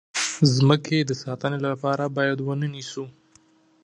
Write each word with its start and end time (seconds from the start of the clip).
د 0.51 0.53
مځکې 0.69 0.97
د 1.03 1.11
ساتنې 1.23 1.59
لپاره 1.67 2.03
باید 2.17 2.37
ونه 2.41 2.67
نیسو. 2.73 3.05